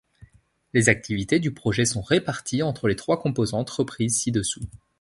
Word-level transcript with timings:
Les 0.73 0.89
activités 0.89 1.39
du 1.39 1.53
projet 1.53 1.85
sont 1.85 2.01
réparties 2.01 2.63
entre 2.63 2.87
les 2.87 2.95
trois 2.95 3.19
composantes 3.21 3.69
reprises 3.69 4.17
ci-dessous. 4.17 4.65